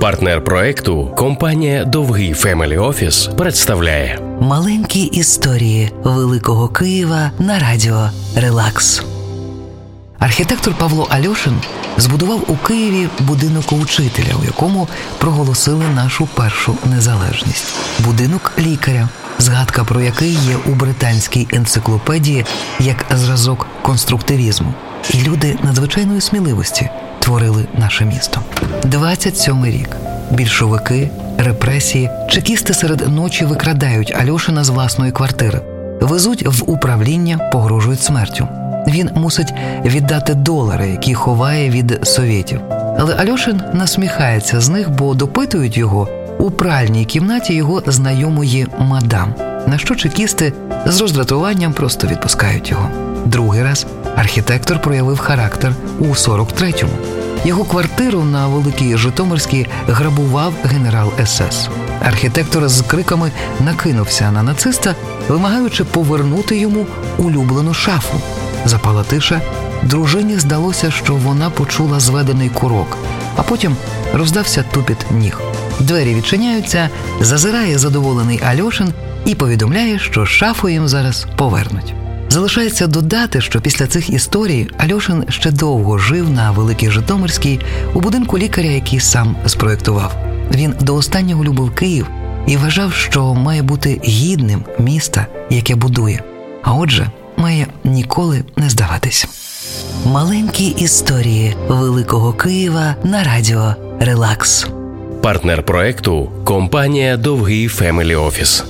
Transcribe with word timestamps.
Партнер 0.00 0.44
проекту 0.44 1.14
компанія 1.16 1.84
Довгий 1.84 2.32
Family 2.32 2.78
Office 2.78 3.26
представляє 3.26 4.18
Маленькі 4.40 5.00
історії 5.04 5.92
Великого 6.04 6.68
Києва 6.68 7.30
на 7.38 7.58
радіо 7.58 8.10
Релакс. 8.36 9.02
Архітектор 10.18 10.74
Павло 10.78 11.08
Альошин 11.10 11.54
збудував 11.96 12.44
у 12.48 12.56
Києві 12.56 13.08
будинок 13.18 13.72
учителя, 13.72 14.34
у 14.42 14.44
якому 14.44 14.88
проголосили 15.18 15.84
нашу 15.94 16.26
першу 16.26 16.76
незалежність. 16.84 17.74
Будинок 17.98 18.52
лікаря, 18.58 19.08
згадка 19.38 19.84
про 19.84 20.00
який 20.00 20.32
є 20.32 20.56
у 20.66 20.70
британській 20.70 21.48
енциклопедії 21.52 22.44
як 22.78 23.06
зразок 23.10 23.66
конструктивізму. 23.82 24.74
І 25.14 25.22
люди 25.22 25.58
надзвичайної 25.62 26.20
сміливості 26.20 26.90
творили 27.20 27.66
наше 27.78 28.04
місто. 28.04 28.40
27-й 28.84 29.70
рік. 29.70 29.96
Більшовики, 30.30 31.10
репресії, 31.38 32.10
чекісти 32.28 32.74
серед 32.74 33.08
ночі 33.08 33.44
викрадають 33.44 34.14
Альошина 34.20 34.64
з 34.64 34.68
власної 34.68 35.12
квартири, 35.12 35.60
везуть 36.00 36.46
в 36.46 36.70
управління, 36.70 37.38
погрожують 37.52 38.02
смертю. 38.02 38.48
Він 38.86 39.10
мусить 39.14 39.54
віддати 39.84 40.34
долари, 40.34 40.88
які 40.88 41.14
ховає 41.14 41.70
від 41.70 42.00
совєтів. 42.02 42.60
Але 42.98 43.14
Альошин 43.14 43.62
насміхається 43.72 44.60
з 44.60 44.68
них, 44.68 44.90
бо 44.90 45.14
допитують 45.14 45.76
його 45.76 46.08
у 46.38 46.50
пральній 46.50 47.04
кімнаті 47.04 47.54
його 47.54 47.82
знайомої 47.86 48.66
мадам. 48.78 49.34
На 49.66 49.78
що 49.78 49.94
чекісти 49.94 50.52
з 50.86 51.00
роздратуванням 51.00 51.72
просто 51.72 52.06
відпускають 52.06 52.70
його. 52.70 52.88
Другий 53.24 53.62
раз 53.62 53.86
архітектор 54.16 54.82
проявив 54.82 55.18
характер 55.18 55.72
у 55.98 56.04
43-му. 56.04 56.92
Його 57.44 57.64
квартиру 57.64 58.24
на 58.24 58.48
Великій 58.48 58.96
Житомирській 58.96 59.66
грабував 59.88 60.52
генерал 60.64 61.12
СС. 61.24 61.68
Архітектор 62.02 62.68
з 62.68 62.82
криками 62.82 63.30
накинувся 63.60 64.32
на 64.32 64.42
нациста, 64.42 64.94
вимагаючи 65.28 65.84
повернути 65.84 66.58
йому 66.58 66.86
улюблену 67.18 67.74
шафу. 67.74 68.20
Запала 68.64 69.02
тиша. 69.02 69.40
Дружині 69.82 70.38
здалося, 70.38 70.90
що 70.90 71.14
вона 71.14 71.50
почула 71.50 72.00
зведений 72.00 72.48
курок, 72.48 72.98
а 73.36 73.42
потім 73.42 73.76
роздався 74.14 74.64
тупіт 74.72 75.06
ніг. 75.10 75.40
Двері 75.80 76.14
відчиняються, 76.14 76.88
зазирає 77.20 77.78
задоволений 77.78 78.40
Альошин 78.42 78.92
і 79.24 79.34
повідомляє, 79.34 79.98
що 79.98 80.26
шафу 80.26 80.68
їм 80.68 80.88
зараз 80.88 81.26
повернуть. 81.36 81.94
Залишається 82.30 82.86
додати, 82.86 83.40
що 83.40 83.60
після 83.60 83.86
цих 83.86 84.10
історій 84.10 84.68
Альошин 84.78 85.24
ще 85.28 85.50
довго 85.50 85.98
жив 85.98 86.30
на 86.30 86.50
Великій 86.50 86.90
Житомирській 86.90 87.60
у 87.94 88.00
будинку 88.00 88.38
лікаря, 88.38 88.68
який 88.68 89.00
сам 89.00 89.36
спроєктував. 89.46 90.16
Він 90.54 90.74
до 90.80 90.94
останнього 90.94 91.44
любив 91.44 91.74
Київ 91.74 92.06
і 92.46 92.56
вважав, 92.56 92.92
що 92.92 93.34
має 93.34 93.62
бути 93.62 94.00
гідним 94.04 94.64
міста, 94.78 95.26
яке 95.50 95.74
будує. 95.74 96.22
А 96.62 96.72
отже, 96.72 97.10
має 97.36 97.66
ніколи 97.84 98.44
не 98.56 98.70
здаватись. 98.70 99.28
Маленькі 100.06 100.66
історії 100.66 101.56
Великого 101.68 102.32
Києва 102.32 102.94
на 103.04 103.24
радіо 103.24 103.74
Релакс. 104.00 104.66
Партнер 105.22 105.62
проекту 105.62 106.30
компанія 106.44 107.16
Довгий 107.16 107.68
Family 107.68 108.14
Office. 108.14 108.64